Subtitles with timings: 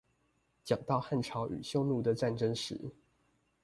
[0.65, 2.91] 講到漢朝與匈奴的戰爭時